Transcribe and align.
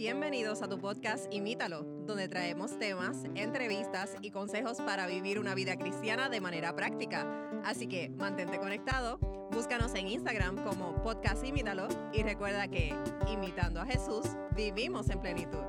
Bienvenidos 0.00 0.62
a 0.62 0.66
tu 0.66 0.78
podcast 0.78 1.26
Imítalo, 1.30 1.82
donde 2.06 2.26
traemos 2.26 2.78
temas, 2.78 3.18
entrevistas 3.34 4.16
y 4.22 4.30
consejos 4.30 4.78
para 4.78 5.06
vivir 5.06 5.38
una 5.38 5.54
vida 5.54 5.76
cristiana 5.76 6.30
de 6.30 6.40
manera 6.40 6.74
práctica. 6.74 7.26
Así 7.66 7.86
que 7.86 8.08
mantente 8.08 8.58
conectado, 8.58 9.18
búscanos 9.52 9.94
en 9.94 10.08
Instagram 10.08 10.64
como 10.64 11.02
podcast 11.02 11.44
Imítalo 11.44 11.86
y 12.14 12.22
recuerda 12.22 12.66
que, 12.68 12.94
imitando 13.30 13.78
a 13.78 13.84
Jesús, 13.84 14.24
vivimos 14.56 15.10
en 15.10 15.20
plenitud. 15.20 15.64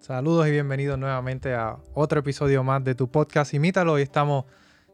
Saludos 0.00 0.48
y 0.48 0.50
bienvenidos 0.50 0.98
nuevamente 0.98 1.54
a 1.54 1.76
otro 1.94 2.18
episodio 2.18 2.64
más 2.64 2.82
de 2.82 2.96
tu 2.96 3.08
podcast 3.08 3.54
Imítalo. 3.54 3.96
Y 3.96 4.02
estamos 4.02 4.44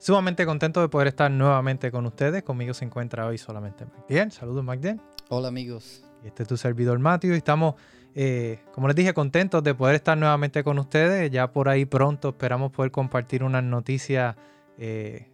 sumamente 0.03 0.45
contentos 0.45 0.83
de 0.83 0.91
poder 0.91 1.09
estar 1.09 1.31
nuevamente 1.31 1.91
con 1.91 2.05
ustedes. 2.05 2.43
Conmigo 2.43 2.75
se 2.75 2.85
encuentra 2.85 3.25
hoy 3.25 3.39
solamente 3.39 3.87
Magdiel. 3.87 4.31
Saludos, 4.31 4.63
Magdiel. 4.63 5.01
Hola, 5.35 5.49
amigos. 5.49 6.05
Este 6.25 6.43
es 6.43 6.49
tu 6.51 6.59
servidor, 6.59 6.99
Matthew. 6.99 7.33
Y 7.33 7.37
estamos, 7.39 7.77
eh, 8.15 8.59
como 8.75 8.87
les 8.87 8.95
dije, 8.95 9.15
contentos 9.15 9.65
de 9.65 9.75
poder 9.75 9.95
estar 9.95 10.19
nuevamente 10.19 10.63
con 10.63 10.79
ustedes. 10.79 11.31
Ya 11.31 11.51
por 11.51 11.71
ahí 11.71 11.87
pronto 11.87 12.29
esperamos 12.29 12.71
poder 12.71 12.91
compartir 12.91 13.43
unas 13.43 13.65
noticias 13.65 14.37
eh, 14.77 15.31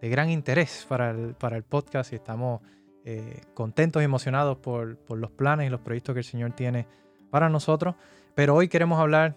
de 0.00 0.08
gran 0.08 0.30
interés 0.30 0.86
para 0.88 1.10
el, 1.10 1.34
para 1.34 1.56
el 1.56 1.64
podcast. 1.64 2.12
Y 2.12 2.14
estamos 2.14 2.60
eh, 3.04 3.40
contentos 3.52 4.00
y 4.00 4.04
emocionados 4.04 4.58
por, 4.58 4.96
por 4.98 5.18
los 5.18 5.32
planes 5.32 5.66
y 5.66 5.70
los 5.70 5.80
proyectos 5.80 6.12
que 6.12 6.20
el 6.20 6.24
Señor 6.24 6.52
tiene 6.52 6.86
para 7.28 7.48
nosotros. 7.48 7.96
Pero 8.36 8.54
hoy 8.54 8.68
queremos 8.68 9.00
hablar 9.00 9.34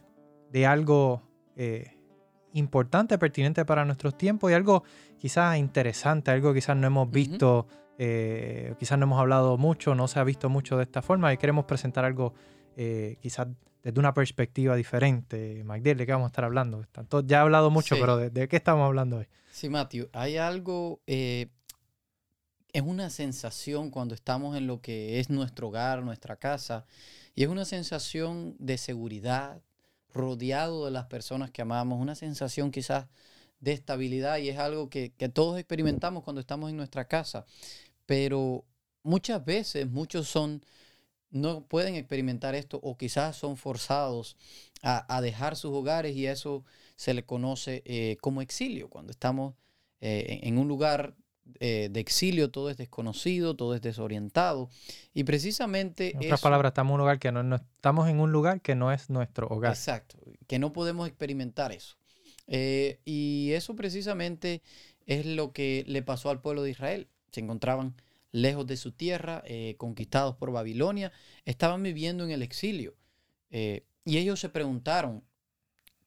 de 0.51 0.67
algo 0.67 1.23
eh, 1.55 1.97
importante, 2.53 3.17
pertinente 3.17 3.65
para 3.65 3.83
nuestros 3.85 4.15
tiempos 4.15 4.51
y 4.51 4.53
algo 4.53 4.83
quizás 5.17 5.57
interesante, 5.57 6.29
algo 6.29 6.53
que 6.53 6.59
quizás 6.59 6.77
no 6.77 6.85
hemos 6.85 7.09
visto, 7.09 7.65
eh, 7.97 8.73
quizás 8.79 8.97
no 8.97 9.03
hemos 9.05 9.19
hablado 9.19 9.57
mucho, 9.57 9.95
no 9.95 10.07
se 10.07 10.19
ha 10.19 10.23
visto 10.23 10.49
mucho 10.49 10.77
de 10.77 10.83
esta 10.83 11.01
forma 11.01 11.31
y 11.33 11.37
queremos 11.37 11.65
presentar 11.65 12.05
algo 12.05 12.33
eh, 12.75 13.17
quizás 13.21 13.47
desde 13.83 13.99
una 13.99 14.13
perspectiva 14.13 14.75
diferente. 14.75 15.63
Magdiel, 15.63 15.97
¿de 15.97 16.05
qué 16.05 16.11
vamos 16.11 16.25
a 16.25 16.29
estar 16.29 16.43
hablando? 16.43 16.83
Tanto, 16.91 17.21
ya 17.21 17.37
he 17.37 17.41
hablado 17.41 17.69
mucho, 17.69 17.95
Sí. 17.95 18.01
pero 18.01 18.17
¿de, 18.17 18.29
de 18.31 18.47
qué 18.47 18.55
estamos 18.57 18.85
hablando 18.85 19.17
hoy? 19.17 19.27
Sí, 19.51 19.69
Matthew, 19.69 20.09
hay 20.11 20.37
algo, 20.37 21.01
eh, 21.07 21.47
es 22.73 22.81
una 22.81 23.09
sensación 23.09 23.91
cuando 23.91 24.15
estamos 24.15 24.57
en 24.57 24.67
lo 24.67 24.81
que 24.81 25.19
es 25.19 25.29
nuestro 25.29 25.67
hogar, 25.69 26.03
nuestra 26.03 26.35
casa, 26.35 26.85
y 27.35 27.43
es 27.43 27.49
una 27.49 27.63
sensación 27.63 28.55
de 28.59 28.77
seguridad, 28.77 29.61
rodeado 30.13 30.85
de 30.85 30.91
las 30.91 31.05
personas 31.05 31.51
que 31.51 31.61
amamos, 31.61 31.99
una 32.01 32.15
sensación 32.15 32.71
quizás 32.71 33.07
de 33.59 33.71
estabilidad, 33.73 34.37
y 34.39 34.49
es 34.49 34.57
algo 34.57 34.89
que, 34.89 35.13
que 35.13 35.29
todos 35.29 35.57
experimentamos 35.59 36.23
cuando 36.23 36.39
estamos 36.41 36.69
en 36.69 36.77
nuestra 36.77 37.05
casa, 37.07 37.45
pero 38.05 38.65
muchas 39.03 39.43
veces 39.45 39.87
muchos 39.89 40.27
son, 40.27 40.63
no 41.29 41.65
pueden 41.67 41.95
experimentar 41.95 42.55
esto 42.55 42.79
o 42.81 42.97
quizás 42.97 43.35
son 43.35 43.57
forzados 43.57 44.37
a, 44.81 45.15
a 45.15 45.21
dejar 45.21 45.55
sus 45.55 45.71
hogares 45.71 46.15
y 46.15 46.27
eso 46.27 46.63
se 46.95 47.13
le 47.13 47.23
conoce 47.25 47.81
eh, 47.85 48.17
como 48.21 48.41
exilio. 48.41 48.89
Cuando 48.89 49.11
estamos 49.11 49.55
eh, 50.01 50.39
en 50.43 50.57
un 50.57 50.67
lugar 50.67 51.15
eh, 51.59 51.89
de 51.91 51.99
exilio, 51.99 52.49
todo 52.51 52.69
es 52.69 52.77
desconocido, 52.77 53.55
todo 53.55 53.75
es 53.75 53.81
desorientado. 53.81 54.69
Y 55.13 55.23
precisamente 55.25 56.11
En 56.11 56.17
otras 56.17 56.39
eso- 56.39 56.43
palabras, 56.43 56.71
estamos 56.71 56.91
en 56.91 56.93
un 56.95 56.99
lugar 57.01 57.19
que 57.19 57.31
no, 57.31 57.43
no- 57.43 57.55
estamos 57.57 58.07
en 58.09 58.19
un 58.19 58.31
lugar 58.31 58.61
que 58.61 58.75
no 58.75 58.91
es 58.91 59.09
nuestro 59.09 59.47
hogar. 59.47 59.71
Exacto, 59.73 60.17
que 60.47 60.57
no 60.59 60.73
podemos 60.73 61.07
experimentar 61.07 61.71
eso. 61.71 61.97
Eh, 62.47 62.99
y 63.05 63.51
eso 63.53 63.75
precisamente 63.75 64.61
es 65.05 65.25
lo 65.25 65.51
que 65.51 65.83
le 65.87 66.01
pasó 66.01 66.29
al 66.29 66.41
pueblo 66.41 66.63
de 66.63 66.71
Israel. 66.71 67.07
Se 67.31 67.41
encontraban 67.41 67.95
lejos 68.31 68.67
de 68.67 68.77
su 68.77 68.91
tierra, 68.91 69.43
eh, 69.45 69.75
conquistados 69.77 70.35
por 70.35 70.51
Babilonia, 70.51 71.11
estaban 71.45 71.83
viviendo 71.83 72.23
en 72.23 72.31
el 72.31 72.41
exilio. 72.41 72.95
Eh, 73.49 73.85
y 74.03 74.17
ellos 74.17 74.39
se 74.39 74.49
preguntaron, 74.49 75.23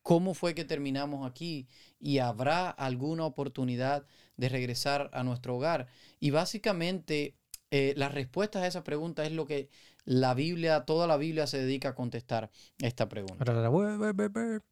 ¿cómo 0.03 0.35
fue 0.35 0.55
que 0.55 0.65
terminamos 0.65 1.29
aquí? 1.29 1.69
¿Y 1.99 2.19
habrá 2.19 2.71
alguna 2.71 3.25
oportunidad 3.25 4.07
de 4.37 4.49
regresar 4.49 5.11
a 5.13 5.23
nuestro 5.25 5.57
hogar? 5.57 5.89
Y 6.21 6.31
básicamente 6.31 7.35
eh, 7.71 7.93
la 7.97 8.09
respuesta 8.09 8.61
a 8.61 8.67
esa 8.67 8.85
pregunta 8.85 9.25
es 9.25 9.33
lo 9.33 9.47
que 9.47 9.69
la 10.05 10.33
Biblia, 10.33 10.85
toda 10.87 11.07
la 11.07 11.19
Biblia 11.19 11.47
se 11.47 11.59
dedica 11.59 11.91
a 11.91 11.95
contestar 11.95 12.51
esta 12.79 13.09
pregunta. 13.09 13.45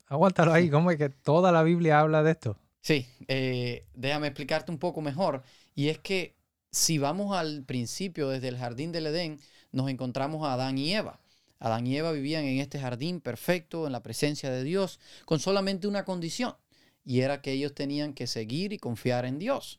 Aguántalo 0.07 0.53
ahí, 0.53 0.71
¿cómo 0.71 0.91
es 0.91 0.97
que 0.97 1.11
toda 1.11 1.53
la 1.53 1.63
Biblia 1.63 2.01
habla 2.01 2.23
de 2.23 2.31
esto? 2.31 2.59
Sí, 2.81 3.07
eh, 3.29 3.87
déjame 3.95 4.29
explicarte 4.29 4.73
un 4.73 4.79
poco 4.79 5.03
mejor. 5.03 5.43
Y 5.75 5.89
es 5.89 5.99
que 5.99 6.36
si 6.77 6.99
vamos 6.99 7.35
al 7.35 7.63
principio, 7.65 8.29
desde 8.29 8.49
el 8.49 8.59
jardín 8.59 8.93
del 8.93 9.07
Edén, 9.07 9.41
nos 9.73 9.89
encontramos 9.89 10.47
a 10.47 10.53
Adán 10.53 10.77
y 10.77 10.95
Eva. 10.95 11.19
Adán 11.59 11.87
y 11.87 11.97
Eva 11.97 12.13
vivían 12.13 12.45
en 12.45 12.61
este 12.61 12.79
jardín 12.79 13.23
perfecto, 13.23 13.87
en 13.87 13.93
la 13.93 14.03
presencia 14.03 14.51
de 14.51 14.63
Dios, 14.63 15.01
con 15.25 15.41
solamente 15.41 15.89
una 15.89 16.05
condición, 16.05 16.55
y 17.03 17.21
era 17.21 17.41
que 17.41 17.53
ellos 17.53 17.73
tenían 17.75 18.13
que 18.13 18.27
seguir 18.27 18.75
y 18.75 18.79
confiar 18.79 19.25
en 19.25 19.39
Dios. 19.39 19.79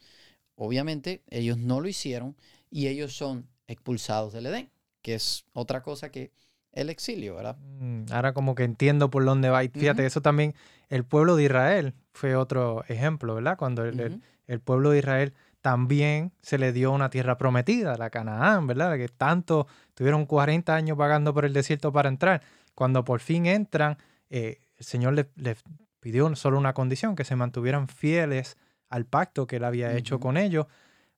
Obviamente, 0.56 1.22
ellos 1.30 1.59
no 1.59 1.81
lo 1.81 1.88
hicieron 1.88 2.35
y 2.72 2.88
ellos 2.88 3.16
son 3.16 3.47
expulsados 3.68 4.34
del 4.34 4.47
Edén, 4.47 4.72
que 5.03 5.14
es 5.14 5.46
otra 5.53 5.84
cosa 5.84 6.09
que 6.09 6.31
el 6.72 6.90
exilio, 6.90 7.35
¿verdad? 7.35 7.58
Mm, 7.79 8.06
Ahora 8.12 8.34
como 8.34 8.56
que 8.56 8.64
entiendo 8.64 9.12
por 9.12 9.24
dónde 9.24 9.50
va. 9.50 9.64
Y 9.64 9.68
fíjate, 9.69 10.03
eso 10.03 10.22
también, 10.24 10.56
el 10.90 11.03
pueblo 11.03 11.35
de 11.35 11.44
Israel 11.44 11.94
fue 12.12 12.35
otro 12.35 12.84
ejemplo, 12.88 13.35
¿verdad? 13.35 13.56
Cuando 13.56 13.85
el, 13.85 14.00
el- 14.00 14.12
Ujú. 14.14 14.22
el 14.47 14.59
pueblo 14.62 14.90
de 14.90 14.97
Israel 14.97 15.34
también 15.67 16.31
se 16.41 16.57
le 16.57 16.72
dio 16.72 16.94
una 16.94 17.09
tierra 17.09 17.38
prometida, 17.38 17.97
la 17.97 18.09
Canaán, 18.09 18.67
¿verdad? 18.67 18.95
Que 18.95 19.09
tanto 19.09 19.67
tuvieron 19.95 20.25
40 20.25 20.73
años 20.73 20.95
vagando 20.95 21.33
por 21.33 21.44
el 21.44 21.51
desierto 21.51 21.91
para 21.91 22.07
entrar. 22.07 22.41
Cuando 22.73 23.03
por 23.03 23.19
fin 23.19 23.45
entran, 23.47 23.97
eh, 24.29 24.61
el 24.78 24.85
Señor 24.85 25.11
les, 25.16 25.25
les 25.35 25.61
pidió 26.00 26.33
solo 26.38 26.57
una 26.57 26.72
condición, 26.73 27.17
que 27.17 27.25
se 27.25 27.35
mantuvieran 27.35 27.89
fieles 27.89 28.55
al 28.88 29.03
pacto 29.03 29.45
que 29.45 29.57
él 29.57 29.66
había 29.66 29.91
hecho 29.97 30.22
con 30.22 30.38
ellos, 30.38 30.67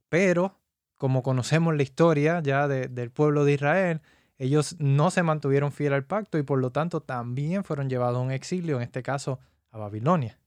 pero 0.10 0.58
como 0.98 1.22
conocemos 1.22 1.76
la 1.76 1.84
historia 1.84 2.42
ya 2.42 2.68
de- 2.68 2.88
del 2.88 3.12
pueblo 3.12 3.46
de 3.46 3.54
Israel, 3.54 4.02
ellos 4.40 4.78
no 4.80 5.12
se 5.12 5.22
mantuvieron 5.22 5.72
fieles 5.72 5.98
al 5.98 6.06
pacto 6.06 6.40
y 6.40 6.42
por 6.44 6.58
lo 6.58 6.72
tanto 6.72 7.02
también 7.02 7.64
fueron 7.64 7.88
llevados 7.88 8.18
a 8.18 8.22
un 8.22 8.31
exilio, 8.31 8.78
en 8.78 8.81
este 8.81 9.04
caso 9.04 9.40
a 9.70 9.78
Babilonia. 9.78 10.40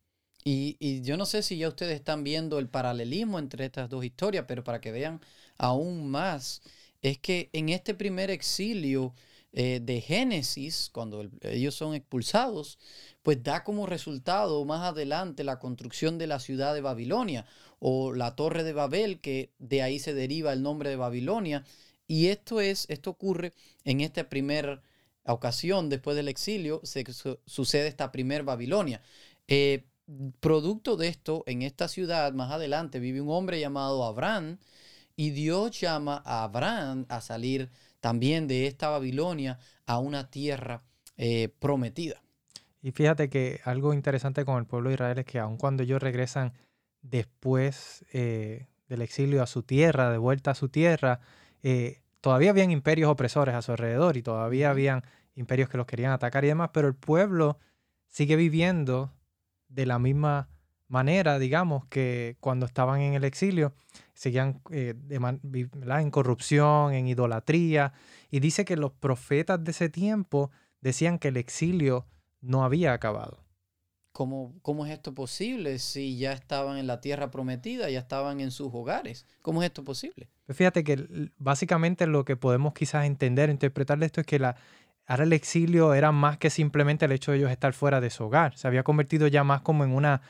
Y, 0.44 0.76
y 0.80 1.02
yo 1.02 1.16
no 1.16 1.26
sé 1.26 1.42
si 1.42 1.56
ya 1.58 1.68
ustedes 1.68 1.94
están 1.94 2.24
viendo 2.24 2.58
el 2.58 2.68
paralelismo 2.68 3.38
entre 3.38 3.64
estas 3.66 3.88
dos 3.88 4.04
historias, 4.04 4.44
pero 4.48 4.64
para 4.64 4.80
que 4.80 4.90
vean 4.92 5.20
aún 5.58 6.10
más, 6.10 6.62
es 7.00 7.18
que 7.18 7.48
en 7.52 7.68
este 7.68 7.94
primer 7.94 8.30
exilio 8.30 9.14
eh, 9.52 9.80
de 9.82 10.00
Génesis, 10.00 10.88
cuando 10.92 11.20
el- 11.20 11.30
ellos 11.42 11.74
son 11.74 11.94
expulsados, 11.94 12.78
pues 13.22 13.42
da 13.42 13.62
como 13.64 13.86
resultado 13.86 14.64
más 14.64 14.82
adelante 14.82 15.44
la 15.44 15.58
construcción 15.58 16.18
de 16.18 16.26
la 16.26 16.40
ciudad 16.40 16.74
de 16.74 16.80
Babilonia 16.80 17.46
o 17.78 18.12
la 18.14 18.34
torre 18.34 18.64
de 18.64 18.72
Babel, 18.72 19.20
que 19.20 19.52
de 19.58 19.82
ahí 19.82 19.98
se 19.98 20.14
deriva 20.14 20.52
el 20.52 20.62
nombre 20.62 20.88
de 20.90 20.96
Babilonia. 20.96 21.64
Y 22.08 22.28
esto 22.28 22.60
es, 22.60 22.86
esto 22.88 23.10
ocurre 23.10 23.52
en 23.84 24.00
esta 24.00 24.28
primera 24.28 24.82
ocasión 25.24 25.88
después 25.88 26.16
del 26.16 26.28
exilio, 26.28 26.80
se 26.84 27.04
su- 27.12 27.38
sucede 27.46 27.88
esta 27.88 28.10
primer 28.12 28.42
Babilonia. 28.44 29.02
Eh, 29.48 29.84
producto 30.40 30.96
de 30.96 31.08
esto, 31.08 31.44
en 31.46 31.62
esta 31.62 31.88
ciudad 31.88 32.32
más 32.32 32.50
adelante 32.50 33.00
vive 33.00 33.20
un 33.20 33.30
hombre 33.30 33.60
llamado 33.60 34.04
Abraham 34.04 34.58
y 35.16 35.30
Dios 35.30 35.78
llama 35.80 36.22
a 36.24 36.44
Abraham 36.44 37.06
a 37.08 37.20
salir 37.20 37.70
también 38.00 38.48
de 38.48 38.66
esta 38.66 38.88
Babilonia 38.88 39.58
a 39.86 39.98
una 39.98 40.30
tierra 40.30 40.82
eh, 41.16 41.48
prometida. 41.58 42.22
Y 42.82 42.90
fíjate 42.90 43.30
que 43.30 43.60
algo 43.64 43.94
interesante 43.94 44.44
con 44.44 44.58
el 44.58 44.66
pueblo 44.66 44.88
de 44.88 44.94
Israel 44.94 45.18
es 45.18 45.24
que 45.24 45.38
aun 45.38 45.56
cuando 45.56 45.84
ellos 45.84 46.02
regresan 46.02 46.52
después 47.00 48.04
eh, 48.12 48.66
del 48.88 49.02
exilio 49.02 49.42
a 49.42 49.46
su 49.46 49.62
tierra, 49.62 50.10
de 50.10 50.18
vuelta 50.18 50.50
a 50.50 50.54
su 50.54 50.68
tierra, 50.68 51.20
eh, 51.62 52.02
todavía 52.20 52.50
habían 52.50 52.70
imperios 52.70 53.10
opresores 53.10 53.54
a 53.54 53.62
su 53.62 53.70
alrededor 53.72 54.16
y 54.16 54.22
todavía 54.22 54.70
habían 54.70 55.04
imperios 55.36 55.68
que 55.68 55.76
los 55.76 55.86
querían 55.86 56.12
atacar 56.12 56.44
y 56.44 56.48
demás, 56.48 56.70
pero 56.72 56.88
el 56.88 56.94
pueblo 56.94 57.58
sigue 58.08 58.36
viviendo 58.36 59.12
de 59.72 59.86
la 59.86 59.98
misma 59.98 60.48
manera, 60.88 61.38
digamos, 61.38 61.86
que 61.86 62.36
cuando 62.40 62.66
estaban 62.66 63.00
en 63.00 63.14
el 63.14 63.24
exilio, 63.24 63.72
seguían 64.12 64.60
eh, 64.70 64.94
en 65.10 66.10
corrupción, 66.10 66.92
en 66.92 67.08
idolatría, 67.08 67.94
y 68.30 68.40
dice 68.40 68.64
que 68.64 68.76
los 68.76 68.92
profetas 68.92 69.64
de 69.64 69.70
ese 69.70 69.88
tiempo 69.88 70.50
decían 70.82 71.18
que 71.18 71.28
el 71.28 71.38
exilio 71.38 72.06
no 72.42 72.64
había 72.64 72.92
acabado. 72.92 73.38
¿Cómo, 74.12 74.54
¿Cómo 74.60 74.84
es 74.84 74.92
esto 74.92 75.14
posible 75.14 75.78
si 75.78 76.18
ya 76.18 76.32
estaban 76.32 76.76
en 76.76 76.86
la 76.86 77.00
tierra 77.00 77.30
prometida, 77.30 77.88
ya 77.88 78.00
estaban 78.00 78.40
en 78.40 78.50
sus 78.50 78.68
hogares? 78.74 79.26
¿Cómo 79.40 79.62
es 79.62 79.68
esto 79.68 79.84
posible? 79.84 80.28
Pues 80.44 80.58
fíjate 80.58 80.84
que 80.84 81.30
básicamente 81.38 82.06
lo 82.06 82.26
que 82.26 82.36
podemos 82.36 82.74
quizás 82.74 83.06
entender, 83.06 83.48
interpretar 83.48 83.98
de 83.98 84.04
esto 84.04 84.20
es 84.20 84.26
que 84.26 84.38
la, 84.38 84.56
ahora 85.06 85.24
el 85.24 85.32
exilio 85.32 85.94
era 85.94 86.12
más 86.12 86.38
que 86.38 86.50
simplemente 86.50 87.04
el 87.04 87.12
hecho 87.12 87.32
de 87.32 87.38
ellos 87.38 87.50
estar 87.50 87.72
fuera 87.72 88.00
de 88.00 88.10
su 88.10 88.24
hogar. 88.24 88.56
Se 88.56 88.66
había 88.66 88.82
convertido 88.82 89.26
ya 89.26 89.44
más 89.44 89.60
como 89.62 89.84
en 89.84 89.92
una, 89.92 90.22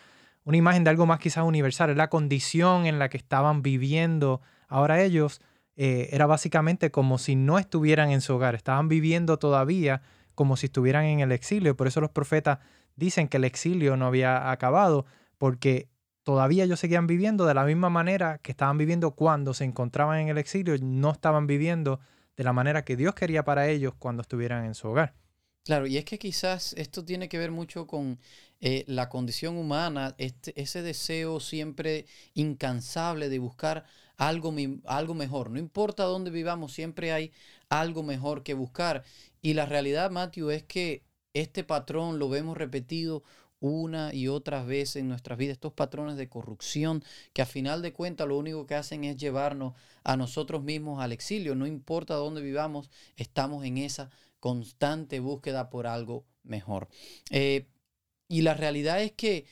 una 0.44 0.56
imagen 0.56 0.84
de 0.84 0.90
algo 0.90 1.06
más 1.06 1.18
quizás 1.18 1.44
universal. 1.44 1.90
Es 1.90 1.96
la 1.96 2.08
condición 2.08 2.86
en 2.86 2.98
la 2.98 3.08
que 3.08 3.16
estaban 3.16 3.62
viviendo 3.62 4.40
ahora 4.68 5.02
ellos 5.02 5.40
eh, 5.76 6.08
era 6.12 6.26
básicamente 6.26 6.90
como 6.90 7.18
si 7.18 7.36
no 7.36 7.58
estuvieran 7.58 8.10
en 8.10 8.20
su 8.20 8.34
hogar, 8.34 8.54
estaban 8.54 8.88
viviendo 8.88 9.38
todavía 9.38 10.02
como 10.34 10.56
si 10.56 10.66
estuvieran 10.66 11.04
en 11.04 11.20
el 11.20 11.32
exilio. 11.32 11.76
Por 11.76 11.86
eso 11.86 12.00
los 12.00 12.10
profetas 12.10 12.58
dicen 12.96 13.28
que 13.28 13.36
el 13.36 13.44
exilio 13.44 13.96
no 13.96 14.06
había 14.06 14.50
acabado, 14.50 15.06
porque 15.38 15.88
todavía 16.22 16.64
ellos 16.64 16.80
seguían 16.80 17.06
viviendo 17.06 17.46
de 17.46 17.54
la 17.54 17.64
misma 17.64 17.90
manera 17.90 18.38
que 18.38 18.52
estaban 18.52 18.78
viviendo 18.78 19.12
cuando 19.12 19.54
se 19.54 19.64
encontraban 19.64 20.20
en 20.20 20.28
el 20.28 20.38
exilio, 20.38 20.74
no 20.80 21.10
estaban 21.10 21.46
viviendo 21.46 22.00
de 22.36 22.44
la 22.44 22.52
manera 22.52 22.84
que 22.84 22.96
Dios 22.96 23.14
quería 23.14 23.44
para 23.44 23.68
ellos 23.68 23.94
cuando 23.98 24.22
estuvieran 24.22 24.64
en 24.64 24.74
su 24.74 24.88
hogar. 24.88 25.14
Claro, 25.64 25.86
y 25.86 25.96
es 25.96 26.04
que 26.04 26.18
quizás 26.18 26.74
esto 26.76 27.04
tiene 27.04 27.28
que 27.28 27.38
ver 27.38 27.52
mucho 27.52 27.86
con 27.86 28.18
eh, 28.60 28.84
la 28.88 29.08
condición 29.08 29.56
humana, 29.56 30.14
este, 30.18 30.60
ese 30.60 30.82
deseo 30.82 31.38
siempre 31.38 32.06
incansable 32.34 33.28
de 33.28 33.38
buscar 33.38 33.84
algo, 34.16 34.54
algo 34.86 35.14
mejor. 35.14 35.50
No 35.50 35.58
importa 35.60 36.04
dónde 36.04 36.30
vivamos, 36.30 36.72
siempre 36.72 37.12
hay 37.12 37.32
algo 37.68 38.02
mejor 38.02 38.42
que 38.42 38.54
buscar. 38.54 39.04
Y 39.40 39.54
la 39.54 39.66
realidad, 39.66 40.10
Matthew, 40.10 40.50
es 40.50 40.64
que 40.64 41.04
este 41.32 41.64
patrón 41.64 42.18
lo 42.18 42.28
vemos 42.28 42.56
repetido 42.56 43.22
una 43.62 44.12
y 44.12 44.28
otras 44.28 44.66
veces 44.66 44.96
en 44.96 45.08
nuestras 45.08 45.38
vidas, 45.38 45.54
estos 45.54 45.72
patrones 45.72 46.16
de 46.16 46.28
corrupción 46.28 47.02
que 47.32 47.42
a 47.42 47.46
final 47.46 47.80
de 47.80 47.92
cuentas 47.92 48.26
lo 48.28 48.36
único 48.36 48.66
que 48.66 48.74
hacen 48.74 49.04
es 49.04 49.16
llevarnos 49.16 49.74
a 50.02 50.16
nosotros 50.16 50.62
mismos 50.62 51.00
al 51.00 51.12
exilio. 51.12 51.54
No 51.54 51.66
importa 51.66 52.14
dónde 52.14 52.42
vivamos, 52.42 52.90
estamos 53.16 53.64
en 53.64 53.78
esa 53.78 54.10
constante 54.40 55.20
búsqueda 55.20 55.70
por 55.70 55.86
algo 55.86 56.26
mejor. 56.42 56.88
Eh, 57.30 57.68
y 58.28 58.42
la 58.42 58.54
realidad 58.54 59.00
es 59.00 59.12
que 59.12 59.46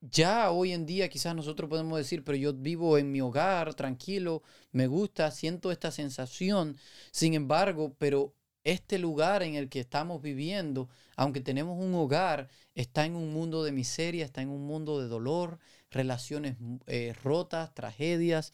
ya 0.00 0.50
hoy 0.50 0.72
en 0.72 0.84
día 0.84 1.08
quizás 1.08 1.34
nosotros 1.34 1.70
podemos 1.70 1.98
decir, 1.98 2.24
pero 2.24 2.36
yo 2.36 2.52
vivo 2.52 2.98
en 2.98 3.12
mi 3.12 3.20
hogar 3.20 3.74
tranquilo, 3.74 4.42
me 4.72 4.88
gusta, 4.88 5.30
siento 5.30 5.70
esta 5.70 5.92
sensación. 5.92 6.76
Sin 7.12 7.34
embargo, 7.34 7.94
pero 7.98 8.34
este 8.66 8.98
lugar 8.98 9.42
en 9.42 9.54
el 9.54 9.68
que 9.68 9.80
estamos 9.80 10.20
viviendo, 10.20 10.88
aunque 11.16 11.40
tenemos 11.40 11.78
un 11.78 11.94
hogar, 11.94 12.48
está 12.74 13.06
en 13.06 13.14
un 13.14 13.32
mundo 13.32 13.64
de 13.64 13.72
miseria, 13.72 14.24
está 14.24 14.42
en 14.42 14.48
un 14.48 14.66
mundo 14.66 15.00
de 15.00 15.08
dolor, 15.08 15.58
relaciones 15.90 16.56
eh, 16.86 17.14
rotas, 17.22 17.72
tragedias. 17.74 18.52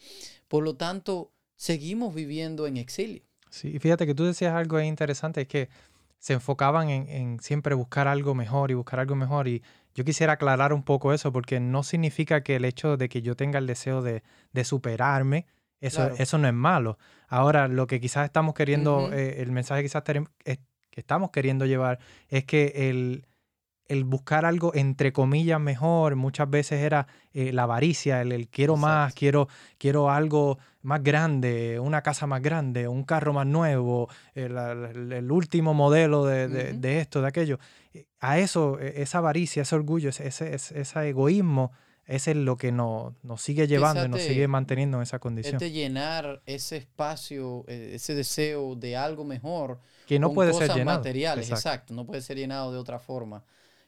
Por 0.49 0.65
lo 0.65 0.77
tanto, 0.77 1.33
seguimos 1.57 2.15
viviendo 2.15 2.67
en 2.67 2.77
exilio. 2.77 3.23
Sí, 3.51 3.79
fíjate 3.79 4.07
que 4.07 4.15
tú 4.15 4.25
decías 4.25 4.55
algo 4.55 4.81
interesante, 4.81 5.43
es 5.43 5.49
que 5.49 5.69
se 6.19 6.35
enfocaban 6.35 6.89
en, 6.89 7.41
siempre 7.41 7.75
buscar 7.75 8.07
algo 8.07 8.35
mejor 8.35 8.71
y 8.71 8.75
buscar 8.75 9.01
algo 9.01 9.17
mejor. 9.17 9.49
Y 9.49 9.63
yo 9.95 10.05
quisiera 10.05 10.35
aclarar 10.35 10.73
un 10.73 10.85
poco 10.85 11.13
eso, 11.13 11.33
porque 11.33 11.59
no 11.59 11.83
significa 11.83 12.43
que 12.43 12.57
el 12.57 12.65
hecho 12.65 12.97
de 12.97 13.09
que 13.09 13.23
yo 13.23 13.35
tenga 13.35 13.59
el 13.59 13.67
deseo 13.67 14.03
de, 14.03 14.23
superarme, 14.63 15.47
eso, 15.83 16.11
eso 16.17 16.39
no 16.39 16.49
es 16.49 16.55
malo. 16.55 16.97
Ahora, 17.29 17.69
lo 17.69 17.87
que 17.87 18.01
quizás 18.01 18.25
estamos 18.25 18.55
queriendo, 18.55 19.13
eh, 19.13 19.43
el 19.43 19.53
mensaje 19.53 19.83
quizás 19.83 20.03
que 20.03 20.21
estamos 20.95 21.31
queriendo 21.31 21.67
llevar 21.67 21.99
es 22.29 22.45
que 22.45 22.89
el, 22.89 23.27
el 23.93 24.05
buscar 24.05 24.45
algo 24.45 24.75
entre 24.75 25.13
comillas 25.13 25.61
mejor 25.61 26.17
muchas 26.17 26.49
veces 26.49 26.81
era 26.81 27.07
eh, 27.35 27.53
la 27.53 27.65
avaricia, 27.65 28.23
el, 28.23 28.49
quiero 28.49 28.77
más, 28.77 29.13
quiero, 29.13 29.49
quiero 29.77 30.11
algo 30.11 30.59
más 30.81 31.03
grande, 31.03 31.79
una 31.79 32.03
casa 32.03 32.27
más 32.27 32.41
grande, 32.41 32.89
un 32.89 33.05
carro 33.05 33.33
más 33.33 33.47
nuevo, 33.47 34.09
el, 34.35 35.31
último 35.31 35.75
modelo 35.75 36.25
de, 36.25 37.01
esto, 37.01 37.21
de 37.21 37.29
aquello. 37.29 37.59
A 38.21 38.39
eso, 38.39 38.79
e, 38.81 39.03
esa 39.03 39.19
avaricia, 39.19 39.63
ese 39.63 39.75
orgullo, 39.75 40.09
ese, 40.09 40.27
ese, 40.27 41.09
egoísmo, 41.09 41.73
es 42.17 42.37
lo 42.37 42.57
que 42.57 42.73
nos, 42.73 43.15
sigue 43.39 43.67
llevando 43.67 44.05
y 44.05 44.09
nos 44.09 44.23
sigue 44.23 44.49
manteniendo 44.49 44.99
en 44.99 45.03
esa 45.03 45.19
condición. 45.19 45.57
Es 45.57 45.61
de 45.61 45.71
llenar 45.71 46.43
ese 46.47 46.77
espacio, 46.77 47.65
e, 47.69 47.95
ese 47.95 48.15
deseo 48.15 48.75
de 48.77 48.97
algo 48.97 49.25
mejor. 49.25 49.79
Que 50.07 50.19
no 50.19 50.33
puede 50.33 50.53
ser 50.53 50.73
llenado. 50.73 50.99
materiales, 50.99 51.51
exacto. 51.51 51.95
no 51.95 52.05
puede 52.05 52.23
ser 52.23 52.37
llenado 52.37 52.73
de 52.73 52.79
otra 52.79 52.99
forma 52.99 53.45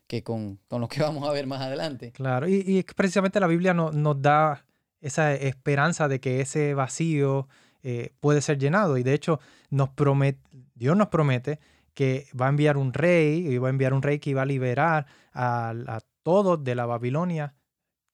que 0.07 0.23
con, 0.23 0.59
lo 0.71 0.89
que 0.89 1.01
vamos 1.03 1.29
a 1.29 1.33
ver 1.33 1.47
más 1.47 1.61
adelante. 1.61 2.13
Claro, 2.13 2.49
y, 2.49 2.83
precisamente 2.97 3.41
la 3.41 3.47
Biblia 3.47 3.75
nos 3.75 4.23
da 4.23 4.65
esa 5.01 5.35
esperanza 5.35 6.09
de 6.09 6.21
que 6.21 6.41
ese 6.41 6.73
vacío 6.73 7.47
eh, 7.83 8.15
puede 8.21 8.41
ser 8.41 8.59
llenado. 8.59 8.97
Y 8.97 9.03
de 9.03 9.13
hecho, 9.13 9.41
nos 9.69 9.91
promete, 9.91 10.41
Dios 10.75 10.97
nos 10.97 11.09
promete 11.09 11.61
que 11.93 12.27
va 12.39 12.47
a 12.47 12.49
enviar 12.49 12.79
un 12.79 12.95
rey, 12.95 13.47
y 13.47 13.59
va 13.59 13.69
a 13.69 13.71
enviar 13.71 13.93
un 13.93 14.03
rey 14.03 14.19
que 14.19 14.31
iba 14.31 14.43
a 14.43 14.47
liberar 14.47 15.07
a, 15.33 16.01
todos 16.23 16.65
de 16.65 16.75
la 16.75 16.87
Babilonia 16.87 17.53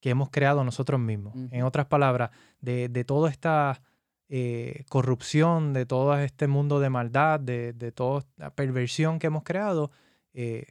que 0.01 0.09
hemos 0.09 0.29
creado 0.29 0.63
nosotros 0.63 0.99
mismos. 0.99 1.33
En 1.51 1.63
otras 1.63 1.85
palabras, 1.85 2.31
de, 2.59 3.03
toda 3.05 3.29
esta 3.29 3.81
eh, 4.27 4.83
corrupción, 4.89 5.73
de 5.73 5.85
todo 5.85 6.17
este 6.17 6.47
mundo 6.47 6.79
de 6.79 6.89
maldad, 6.89 7.39
de, 7.39 7.71
de 7.73 7.91
toda 7.91 8.25
la 8.35 8.53
perversión 8.53 9.19
que 9.19 9.27
hemos 9.27 9.43
creado, 9.43 9.91
eh, 10.33 10.65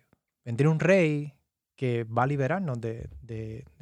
vendría 0.44 0.70
un 0.70 0.80
rey 0.80 1.34
que 1.80 2.04
va 2.04 2.24
a 2.24 2.26
liberarnos 2.26 2.78
de, 2.78 3.08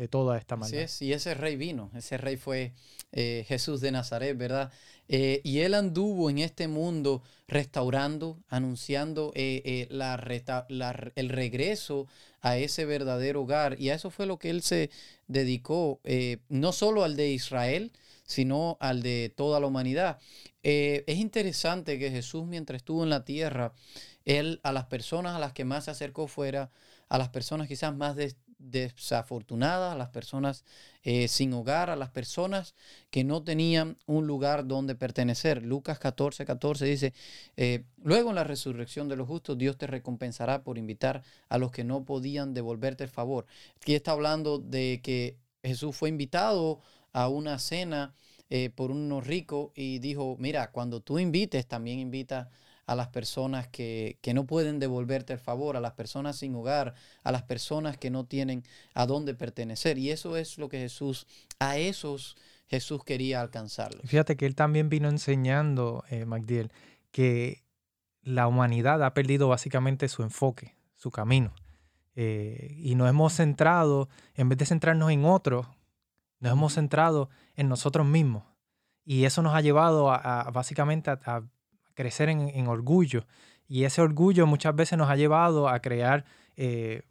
toda 0.09 0.39
esta 0.39 0.55
maldad. 0.55 0.83
es, 0.83 1.03
y 1.03 1.12
ese 1.12 1.35
rey 1.35 1.56
vino, 1.56 1.91
ese 1.97 2.17
rey 2.17 2.37
fue 2.37 2.73
eh, 3.11 3.45
Jesús 3.49 3.81
de 3.81 3.91
Nazaret, 3.91 4.39
¿verdad? 4.39 4.71
Eh, 5.09 5.41
y 5.43 5.61
él 5.61 5.75
anduvo 5.75 6.31
en 6.31 6.39
este 6.39 6.69
mundo 6.69 7.25
restaurando, 7.49 8.39
anunciando 8.47 9.33
eh, 9.35 9.89
el 9.91 11.29
regreso 11.29 12.06
a 12.40 12.56
ese 12.56 12.85
verdadero 12.85 13.43
hogar. 13.43 13.81
Y 13.81 13.90
a 13.90 13.94
eso 13.94 14.11
fue 14.11 14.26
lo 14.26 14.38
que 14.38 14.50
él 14.50 14.62
se 14.62 14.90
dedicó, 15.26 16.00
no 16.49 16.73
solo 16.73 17.05
al 17.05 17.17
de 17.17 17.31
Israel, 17.31 17.93
sino 18.25 18.76
al 18.81 19.02
de 19.02 19.32
toda 19.35 19.61
la 19.61 19.67
humanidad. 19.67 20.19
es 20.62 21.17
interesante 21.17 21.99
que 21.99 22.11
Jesús, 22.11 22.46
mientras 22.46 22.79
estuvo 22.79 23.02
en 23.02 23.11
la 23.11 23.25
tierra, 23.25 23.73
él 24.25 24.61
a 24.62 24.73
las 24.73 24.85
personas 24.87 25.35
a 25.35 25.38
las 25.38 25.52
que 25.52 25.64
más 25.64 25.87
se 25.87 25.90
acercó 25.90 26.26
fuera, 26.29 26.70
a 27.08 27.19
las 27.19 27.31
personas 27.31 27.69
quizás 27.69 27.94
más 27.96 28.17
desafortunadas, 28.59 29.93
a 29.93 29.97
las 29.97 30.11
personas 30.11 30.65
eh, 31.03 31.29
sin 31.29 31.53
hogar, 31.53 31.91
a 31.91 31.97
las 31.97 32.11
personas 32.11 32.75
que 33.11 33.25
no 33.25 33.43
tenían 33.43 33.97
un 34.07 34.27
lugar 34.27 34.67
donde 34.67 34.95
pertenecer. 34.95 35.63
Lucas 35.63 35.99
14, 35.99 36.45
14 36.45 36.85
dice, 36.85 37.15
eh, 37.57 37.85
luego 38.03 38.31
en 38.31 38.37
la 38.37 38.45
resurrección 38.45 39.09
de 39.09 39.17
los 39.17 39.29
justos, 39.29 39.57
Dios 39.59 39.77
te 39.79 39.87
recompensará 39.87 40.63
por 40.63 40.79
invitar 40.79 41.23
a 41.49 41.59
los 41.59 41.71
que 41.71 41.85
no 41.85 42.05
podían 42.05 42.55
devolverte 42.55 43.05
el 43.05 43.11
favor. 43.11 43.47
Aquí 43.77 43.95
está 43.95 44.13
hablando 44.13 44.59
de 44.59 45.01
que 45.03 45.37
Jesús 45.63 45.97
fue 45.97 46.09
invitado 46.09 46.81
a 47.13 47.29
una 47.29 47.59
cena 47.59 48.15
eh, 48.51 48.71
por 48.71 48.91
unos 48.91 49.27
ricos 49.27 49.71
y 49.75 49.99
dijo, 49.99 50.37
mira, 50.39 50.71
cuando 50.71 51.01
tú 51.01 51.19
invites, 51.19 51.67
también 51.67 51.99
invita 51.99 52.51
a 52.88 52.94
las 52.94 53.08
personas 53.08 53.68
que, 53.68 54.18
no 54.33 54.47
pueden 54.47 54.78
devolverte 54.78 55.35
el 55.35 55.38
favor, 55.38 55.76
a 55.76 55.80
las 55.80 55.92
personas 55.92 56.37
sin 56.37 56.54
hogar, 56.54 56.95
a 57.23 57.30
las 57.30 57.42
personas 57.42 57.99
que 57.99 58.09
no 58.09 58.25
tienen 58.25 58.64
a 58.95 59.04
dónde 59.04 59.35
pertenecer. 59.35 59.99
Y 59.99 60.11
eso 60.11 60.38
es 60.38 60.57
lo 60.57 60.71
que 60.71 60.78
Jesús, 60.78 61.26
a 61.59 61.76
esos 61.76 62.38
Jesús 62.66 63.04
quería 63.04 63.42
alcanzarlos. 63.42 64.09
Fíjate 64.09 64.38
que 64.38 64.47
él 64.47 64.54
también 64.54 64.88
vino 64.88 65.11
enseñando, 65.11 66.02
eh, 66.09 66.25
Magdiel, 66.25 66.73
que 67.11 67.62
la 68.23 68.47
humanidad 68.47 69.02
ha 69.04 69.12
perdido 69.12 69.49
básicamente 69.49 70.09
su 70.09 70.23
enfoque, 70.23 70.75
su 70.95 71.11
camino. 71.11 71.52
Eh, 72.16 72.75
y 72.78 72.95
nos 72.95 73.11
hemos 73.11 73.35
centrado, 73.35 74.09
en 74.35 74.49
vez 74.49 74.57
de 74.57 74.64
centrarnos 74.64 75.11
en 75.11 75.26
otros, 75.26 75.66
nos 76.40 76.52
hemos 76.52 76.73
centrado 76.73 77.28
en 77.54 77.68
nosotros 77.68 78.07
mismos. 78.07 78.45
Y 79.04 79.26
eso 79.26 79.42
nos 79.42 79.54
ha 79.54 79.61
llevado 79.61 80.11
a, 80.11 80.50
básicamente 80.52 81.11
a, 81.11 81.42
crecer 81.99 82.28
en, 82.28 82.69
orgullo. 82.69 83.26
Y 83.67 83.83
ese 83.83 84.00
orgullo 84.00 84.47
muchas 84.47 84.73
veces 84.76 84.97
nos 84.97 85.11
ha 85.11 85.17
llevado 85.17 85.69
a 85.69 85.81
crear 85.81 86.25
eh, 86.57 87.02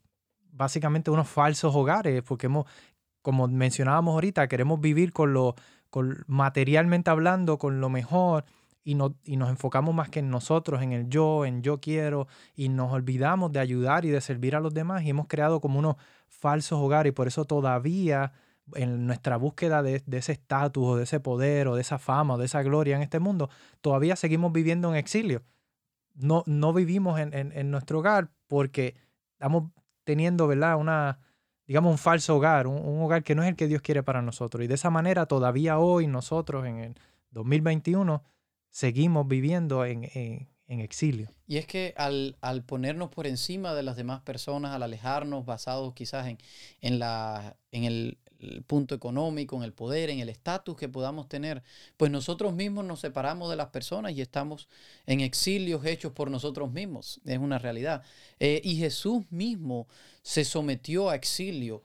básicamente 0.54 1.12
unos 1.12 1.28
falsos 1.28 1.76
hogares, 1.76 2.24
porque 2.24 2.46
hemos, 2.46 2.66
como 3.22 3.50
mencionábamos 3.50 4.14
ahorita, 4.14 4.48
queremos 4.48 4.80
vivir 4.80 5.12
con 5.12 5.34
lo, 5.34 5.56
materialmente 6.28 7.10
hablando, 7.10 7.58
con 7.58 7.82
lo 7.82 7.90
mejor, 7.90 8.46
y, 8.86 8.96
no, 8.96 9.14
y 9.26 9.36
nos 9.36 9.50
enfocamos 9.50 9.94
más 9.94 10.08
que 10.08 10.20
en 10.20 10.30
nosotros, 10.30 10.82
en 10.82 10.94
el 10.94 11.10
yo, 11.10 11.44
en 11.44 11.62
yo 11.64 11.82
quiero, 11.82 12.30
y 12.56 12.70
nos 12.70 12.94
olvidamos 12.94 13.52
de 13.52 13.60
ayudar 13.60 14.06
y 14.06 14.10
de 14.10 14.22
servir 14.22 14.56
a 14.56 14.62
los 14.62 14.74
demás, 14.74 15.04
y 15.04 15.10
hemos 15.10 15.28
creado 15.28 15.60
como 15.60 15.80
unos 15.80 15.98
falsos 16.30 16.80
hogares, 16.80 17.12
y 17.12 17.14
por 17.14 17.28
eso 17.28 17.44
todavía 17.44 18.32
en 18.76 19.06
nuestra 19.06 19.38
búsqueda 19.38 19.82
de, 19.82 20.04
ese 20.12 20.32
estatus 20.34 20.84
o 20.84 20.96
de 20.98 21.04
ese 21.04 21.20
poder 21.20 21.68
o 21.68 21.76
de 21.76 21.82
esa 21.82 22.00
fama 22.00 22.36
o 22.36 22.38
de 22.38 22.46
esa 22.46 22.64
gloria 22.64 22.96
en 22.96 23.02
este 23.02 23.20
mundo, 23.20 23.50
todavía 23.82 24.16
seguimos 24.16 24.52
viviendo 24.52 24.90
en 24.90 24.96
exilio. 24.96 25.44
No, 26.16 26.44
no 26.48 26.74
vivimos 26.74 27.20
en, 27.20 27.72
nuestro 27.72 28.00
hogar 28.00 28.30
porque 28.48 28.96
estamos 29.34 29.72
teniendo, 30.04 30.48
¿verdad? 30.48 30.78
Una, 30.78 31.20
digamos, 31.68 31.92
un 31.92 31.98
falso 31.98 32.38
hogar, 32.38 32.66
un, 32.68 33.02
hogar 33.02 33.24
que 33.24 33.36
no 33.36 33.44
es 33.44 33.50
el 33.50 33.56
que 33.56 33.68
Dios 33.68 33.82
quiere 33.82 34.04
para 34.04 34.22
nosotros. 34.22 34.64
Y 34.64 34.68
de 34.68 34.76
esa 34.76 34.90
manera 34.90 35.28
todavía 35.28 35.78
hoy 35.78 36.08
nosotros 36.08 36.66
en 36.66 36.80
el 36.80 36.96
2021 37.32 38.24
seguimos 38.70 39.28
viviendo 39.28 39.86
en, 39.86 40.50
exilio. 40.68 41.30
Y 41.46 41.58
es 41.58 41.68
que 41.68 41.94
al, 41.98 42.36
ponernos 42.66 43.10
por 43.10 43.28
encima 43.28 43.74
de 43.74 43.84
las 43.84 43.96
demás 43.96 44.22
personas, 44.22 44.74
al 44.74 44.84
alejarnos 44.84 45.46
basados 45.46 45.94
quizás 45.94 46.28
en, 46.28 46.40
en, 46.82 47.00
la, 47.00 47.56
en 47.72 47.84
el, 47.84 48.18
el 48.40 48.62
punto 48.64 48.96
económico, 48.96 49.56
en 49.56 49.64
el 49.64 49.74
poder, 49.74 50.10
en 50.10 50.20
el 50.20 50.30
estatus 50.30 50.76
que 50.76 50.90
podamos 50.90 51.28
tener, 51.28 51.64
pues 51.98 52.12
nosotros 52.12 52.54
mismos 52.54 52.86
nos 52.86 53.00
separamos 53.00 53.50
de 53.50 53.56
las 53.56 53.68
personas 53.68 54.14
y 54.14 54.22
estamos 54.22 54.68
en 55.06 55.22
exilios 55.22 55.86
hechos 55.86 56.12
por 56.12 56.30
nosotros 56.30 56.72
mismos. 56.72 57.20
Es 57.26 57.40
una 57.40 57.58
realidad. 57.58 58.04
Eh, 58.40 58.62
y 58.64 58.78
Jesús 58.78 59.24
mismo 59.30 59.88
se 60.22 60.46
sometió 60.46 61.10
a 61.10 61.16
exilio 61.16 61.84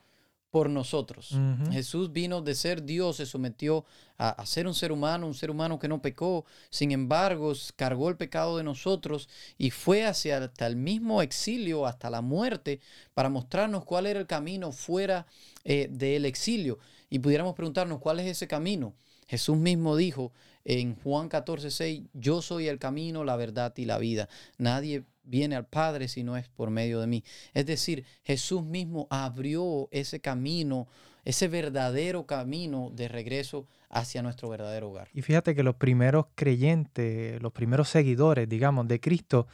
por 0.52 0.68
nosotros. 0.68 1.34
Jesús 1.70 2.12
vino 2.12 2.42
de 2.42 2.54
ser 2.54 2.84
Dios, 2.84 3.16
se 3.16 3.24
sometió 3.24 3.86
a, 4.18 4.44
ser 4.44 4.66
un 4.66 4.74
ser 4.74 4.92
humano, 4.92 5.26
un 5.26 5.32
ser 5.32 5.50
humano 5.50 5.78
que 5.78 5.88
no 5.88 6.02
pecó, 6.02 6.44
sin 6.68 6.92
embargo, 6.92 7.54
cargó 7.74 8.10
el 8.10 8.18
pecado 8.18 8.58
de 8.58 8.62
nosotros 8.62 9.30
y 9.56 9.70
fue 9.70 10.04
hacia 10.04 10.36
hasta 10.36 10.66
el 10.66 10.76
mismo 10.76 11.22
exilio, 11.22 11.86
hasta 11.86 12.10
la 12.10 12.20
muerte, 12.20 12.80
para 13.14 13.30
mostrarnos 13.30 13.86
cuál 13.86 14.06
era 14.06 14.20
el 14.20 14.26
camino 14.26 14.72
fuera 14.72 15.26
eh, 15.64 15.88
del 15.90 16.26
exilio. 16.26 16.78
Y 17.08 17.18
pudiéramos 17.20 17.54
preguntarnos 17.54 17.98
cuál 18.00 18.20
es 18.20 18.26
ese 18.26 18.46
camino. 18.46 18.92
Jesús 19.26 19.56
mismo 19.56 19.96
dijo 19.96 20.34
en 20.66 20.96
Juan 20.96 21.30
14, 21.30 21.70
6, 21.70 22.02
yo 22.12 22.42
soy 22.42 22.68
el 22.68 22.78
camino, 22.78 23.24
la 23.24 23.36
verdad 23.36 23.72
y 23.78 23.86
la 23.86 23.96
vida. 23.96 24.28
Nadie 24.58 25.04
viene 25.24 25.56
al 25.56 25.66
Padre 25.66 26.08
si 26.08 26.22
no 26.22 26.36
es 26.36 26.48
por 26.48 26.70
medio 26.70 27.00
de 27.00 27.06
mí. 27.06 27.24
Es 27.54 27.66
decir, 27.66 28.04
Jesús 28.24 28.62
mismo 28.64 29.06
abrió 29.10 29.88
ese 29.90 30.20
camino, 30.20 30.88
ese 31.24 31.48
verdadero 31.48 32.26
camino 32.26 32.90
de 32.92 33.08
regreso 33.08 33.66
hacia 33.88 34.22
nuestro 34.22 34.48
verdadero 34.48 34.90
hogar. 34.90 35.08
Y 35.12 35.22
fíjate 35.22 35.54
que 35.54 35.62
los 35.62 35.76
primeros 35.76 36.26
creyentes, 36.34 37.40
los 37.42 37.52
primeros 37.52 37.88
seguidores, 37.88 38.48
digamos, 38.48 38.88
de 38.88 39.00
Cristo, 39.00 39.46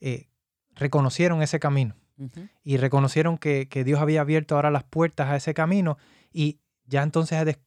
eh, 0.00 0.28
reconocieron 0.74 1.42
ese 1.42 1.58
camino. 1.58 1.96
Y 2.64 2.78
reconocieron 2.78 3.36
que, 3.36 3.68
Dios 3.84 4.00
había 4.00 4.22
abierto 4.22 4.54
ahora 4.54 4.70
las 4.70 4.84
puertas 4.84 5.28
a 5.28 5.36
ese 5.36 5.52
camino 5.52 5.98
y 6.32 6.60
ya 6.86 7.02
entonces 7.02 7.58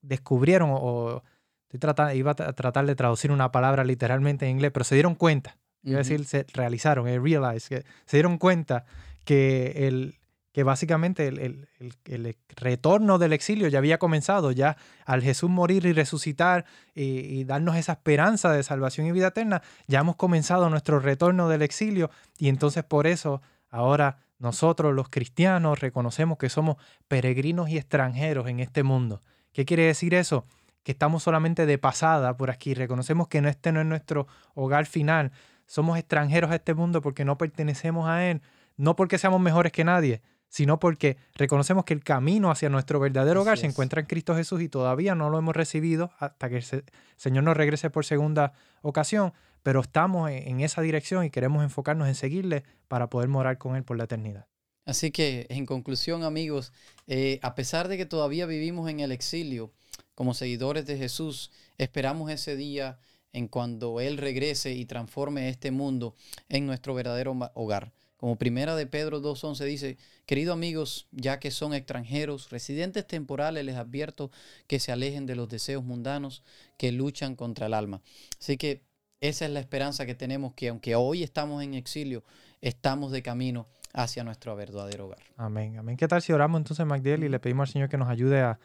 descubrieron, 0.00 0.70
o, 0.72 1.22
estoy 1.68 2.16
iba 2.16 2.30
a 2.30 2.34
tratar 2.54 2.86
de 2.86 2.94
traducir 2.94 3.30
una 3.30 3.52
palabra 3.52 3.84
literalmente 3.84 4.46
en 4.46 4.52
inglés, 4.52 4.70
pero 4.72 4.84
se 4.84 4.94
dieron 4.94 5.14
cuenta 5.14 5.58
Iba 5.82 5.96
a 5.96 5.98
decir, 5.98 6.24
se 6.24 6.44
realizaron, 6.52 7.08
eh, 7.08 7.18
realize, 7.18 7.68
que 7.68 7.84
se 8.04 8.16
dieron 8.16 8.38
cuenta 8.38 8.84
que, 9.24 9.86
el, 9.86 10.18
que 10.52 10.64
básicamente 10.64 11.28
el, 11.28 11.68
el, 12.04 12.36
retorno 12.56 13.18
del 13.18 13.32
exilio 13.32 13.68
ya 13.68 13.78
había 13.78 13.98
comenzado, 13.98 14.50
ya 14.50 14.76
al 15.04 15.22
Jesús 15.22 15.48
morir 15.48 15.86
y 15.86 15.92
resucitar 15.92 16.64
y, 16.94 17.44
darnos 17.44 17.76
esa 17.76 17.92
esperanza 17.92 18.50
de 18.50 18.62
salvación 18.64 19.06
y 19.06 19.12
vida 19.12 19.28
eterna, 19.28 19.62
ya 19.86 20.00
hemos 20.00 20.16
comenzado 20.16 20.68
nuestro 20.68 20.98
retorno 20.98 21.48
del 21.48 21.62
exilio 21.62 22.10
y 22.38 22.48
entonces 22.48 22.82
por 22.82 23.06
eso 23.06 23.40
ahora 23.70 24.18
nosotros 24.38 24.94
los 24.94 25.08
cristianos 25.08 25.78
reconocemos 25.80 26.38
que 26.38 26.48
somos 26.48 26.76
peregrinos 27.06 27.68
y 27.68 27.76
extranjeros 27.76 28.48
en 28.48 28.60
este 28.60 28.82
mundo. 28.82 29.20
¿Qué 29.52 29.64
quiere 29.64 29.84
decir 29.84 30.14
eso? 30.14 30.44
Que 30.82 30.92
estamos 30.92 31.22
solamente 31.22 31.66
de 31.66 31.78
pasada 31.78 32.36
por 32.36 32.50
aquí, 32.50 32.74
reconocemos 32.74 33.28
que 33.28 33.38
este 33.38 33.70
no 33.70 33.80
es 33.80 33.86
nuestro 33.86 34.26
hogar 34.54 34.86
final, 34.86 35.30
somos 35.68 35.98
extranjeros 35.98 36.50
a 36.50 36.56
este 36.56 36.74
mundo 36.74 37.00
porque 37.00 37.24
no 37.24 37.38
pertenecemos 37.38 38.08
a 38.08 38.28
Él, 38.28 38.40
no 38.76 38.96
porque 38.96 39.18
seamos 39.18 39.40
mejores 39.40 39.70
que 39.70 39.84
nadie, 39.84 40.22
sino 40.48 40.80
porque 40.80 41.18
reconocemos 41.34 41.84
que 41.84 41.94
el 41.94 42.02
camino 42.02 42.50
hacia 42.50 42.70
nuestro 42.70 42.98
verdadero 42.98 43.42
hogar 43.42 43.58
se 43.58 43.66
encuentra 43.66 44.00
en 44.00 44.06
Cristo 44.06 44.34
Jesús 44.34 44.62
y 44.62 44.68
todavía 44.68 45.14
no 45.14 45.28
lo 45.28 45.38
hemos 45.38 45.54
recibido 45.54 46.10
hasta 46.18 46.48
que 46.48 46.56
el 46.56 46.84
Señor 47.16 47.44
nos 47.44 47.56
regrese 47.56 47.90
por 47.90 48.06
segunda 48.06 48.54
ocasión, 48.80 49.34
pero 49.62 49.80
estamos 49.80 50.30
en 50.30 50.60
esa 50.60 50.80
dirección 50.80 51.24
y 51.24 51.30
queremos 51.30 51.62
enfocarnos 51.62 52.08
en 52.08 52.14
seguirle 52.14 52.64
para 52.88 53.10
poder 53.10 53.28
morar 53.28 53.58
con 53.58 53.76
Él 53.76 53.84
por 53.84 53.98
la 53.98 54.04
eternidad. 54.04 54.46
Así 54.86 55.10
que, 55.10 55.46
en 55.50 55.66
conclusión, 55.66 56.24
amigos, 56.24 56.72
eh, 57.06 57.40
a 57.42 57.54
pesar 57.54 57.88
de 57.88 57.98
que 57.98 58.06
todavía 58.06 58.46
vivimos 58.46 58.88
en 58.88 59.00
el 59.00 59.12
exilio, 59.12 59.70
como 60.14 60.32
seguidores 60.32 60.86
de 60.86 60.96
Jesús, 60.96 61.52
esperamos 61.76 62.30
ese 62.30 62.56
día 62.56 62.98
en 63.38 63.48
cuando 63.48 64.00
Él 64.00 64.18
regrese 64.18 64.72
y 64.72 64.84
transforme 64.84 65.48
este 65.48 65.70
mundo 65.70 66.14
en 66.48 66.66
nuestro 66.66 66.94
verdadero 66.94 67.36
hogar. 67.54 67.92
Como 68.18 68.36
primera 68.36 68.74
de 68.74 68.86
Pedro 68.86 69.22
2.11 69.22 69.64
dice, 69.64 69.96
queridos 70.26 70.54
amigos, 70.54 71.06
ya 71.12 71.38
que 71.38 71.52
son 71.52 71.72
extranjeros, 71.72 72.50
residentes 72.50 73.06
temporales, 73.06 73.64
les 73.64 73.76
advierto 73.76 74.32
que 74.66 74.80
se 74.80 74.90
alejen 74.90 75.24
de 75.24 75.36
los 75.36 75.48
deseos 75.48 75.84
mundanos 75.84 76.42
que 76.76 76.90
luchan 76.90 77.36
contra 77.36 77.66
el 77.66 77.74
alma. 77.74 78.02
Así 78.40 78.56
que 78.56 78.82
esa 79.20 79.44
es 79.44 79.52
la 79.52 79.60
esperanza 79.60 80.04
que 80.04 80.16
tenemos, 80.16 80.52
que 80.54 80.68
aunque 80.68 80.96
hoy 80.96 81.22
estamos 81.22 81.62
en 81.62 81.74
exilio, 81.74 82.24
estamos 82.60 83.12
de 83.12 83.22
camino 83.22 83.66
hacia 83.92 84.24
nuestro 84.24 84.56
verdadero 84.56 85.06
hogar. 85.06 85.22
Amén, 85.36 85.78
amén. 85.78 85.96
¿Qué 85.96 86.08
tal 86.08 86.20
si 86.20 86.32
oramos 86.32 86.58
entonces, 86.58 86.84
Magdiel, 86.86 87.22
y 87.22 87.28
le 87.28 87.38
pedimos 87.38 87.68
al 87.68 87.72
Señor 87.72 87.88
que 87.88 87.98
nos 87.98 88.08
ayude 88.08 88.40
a, 88.40 88.58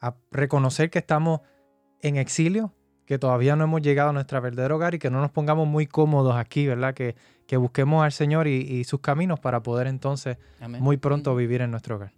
a 0.00 0.14
reconocer 0.30 0.88
que 0.88 0.98
estamos 0.98 1.42
en 2.00 2.16
exilio, 2.16 2.72
que 3.06 3.18
todavía 3.18 3.56
no 3.56 3.64
hemos 3.64 3.82
llegado 3.82 4.10
a 4.10 4.12
nuestro 4.12 4.40
verdadero 4.40 4.76
hogar 4.76 4.94
y 4.94 4.98
que 4.98 5.10
no 5.10 5.20
nos 5.20 5.30
pongamos 5.30 5.68
muy 5.68 5.86
cómodos 5.86 6.36
aquí, 6.36 6.66
¿verdad? 6.66 6.94
Que, 6.94 7.14
que 7.46 7.56
busquemos 7.56 8.02
al 8.04 8.12
Señor 8.12 8.48
y, 8.48 8.84
sus 8.84 9.00
caminos 9.00 9.40
para 9.40 9.62
poder 9.62 9.86
entonces 9.86 10.38
muy 10.80 10.96
pronto 10.96 11.34
vivir 11.36 11.60
en 11.60 11.70
nuestro 11.70 11.96
hogar. 11.96 12.12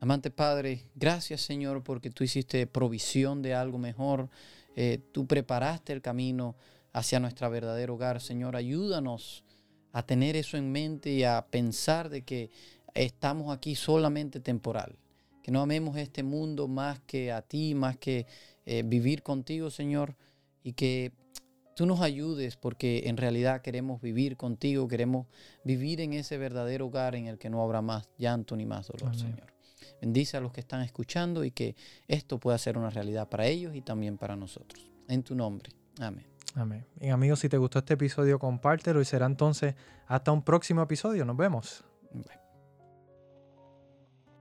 Amante 0.00 0.30
Padre, 0.30 0.84
gracias 0.94 1.40
Señor 1.40 1.82
porque 1.82 2.10
tú 2.10 2.22
hiciste 2.22 2.66
provisión 2.66 3.40
de 3.40 3.54
algo 3.54 3.78
mejor, 3.78 4.28
eh, 4.74 5.00
tú 5.12 5.26
preparaste 5.26 5.92
el 5.92 6.02
camino 6.02 6.56
hacia 6.92 7.20
nuestro 7.20 7.50
verdadero 7.50 7.94
hogar. 7.94 8.20
Señor, 8.20 8.56
ayúdanos 8.56 9.44
a 9.92 10.02
tener 10.04 10.36
eso 10.36 10.56
en 10.56 10.70
mente 10.70 11.10
y 11.10 11.24
a 11.24 11.46
pensar 11.50 12.10
de 12.10 12.22
que 12.22 12.50
estamos 12.94 13.54
aquí 13.54 13.74
solamente 13.74 14.40
temporal, 14.40 14.96
que 15.42 15.50
no 15.50 15.62
amemos 15.62 15.96
este 15.96 16.22
mundo 16.22 16.68
más 16.68 17.00
que 17.00 17.32
a 17.32 17.40
ti, 17.42 17.74
más 17.74 17.96
que 17.96 18.26
eh, 18.66 18.82
vivir 18.84 19.22
contigo, 19.22 19.70
Señor, 19.70 20.16
y 20.62 20.72
que 20.72 21.12
tú 21.76 21.86
nos 21.86 22.00
ayudes 22.00 22.56
porque 22.56 23.04
en 23.06 23.16
realidad 23.16 23.62
queremos 23.62 24.00
vivir 24.00 24.36
contigo, 24.36 24.88
queremos 24.88 25.26
vivir 25.62 26.00
en 26.00 26.12
ese 26.14 26.36
verdadero 26.38 26.86
hogar 26.86 27.14
en 27.14 27.26
el 27.26 27.38
que 27.38 27.50
no 27.50 27.62
habrá 27.62 27.82
más 27.82 28.08
llanto 28.18 28.56
ni 28.56 28.66
más 28.66 28.88
dolor, 28.88 29.16
Señor. 29.16 29.52
Bendice 30.00 30.36
a 30.36 30.40
los 30.40 30.52
que 30.52 30.60
están 30.60 30.82
escuchando 30.82 31.44
y 31.44 31.50
que 31.50 31.76
esto 32.08 32.38
pueda 32.38 32.58
ser 32.58 32.76
una 32.76 32.90
realidad 32.90 33.28
para 33.28 33.46
ellos 33.46 33.74
y 33.74 33.82
también 33.82 34.18
para 34.18 34.36
nosotros. 34.36 34.90
En 35.08 35.22
tu 35.22 35.34
nombre. 35.34 35.70
Amén. 36.00 36.26
Amén. 36.54 36.84
Y 37.00 37.08
amigos, 37.08 37.40
si 37.40 37.48
te 37.48 37.58
gustó 37.58 37.78
este 37.78 37.94
episodio, 37.94 38.38
compártelo 38.38 39.00
y 39.00 39.04
será 39.04 39.26
entonces 39.26 39.74
hasta 40.06 40.32
un 40.32 40.42
próximo 40.42 40.82
episodio. 40.82 41.24
Nos 41.24 41.36
vemos. 41.36 41.84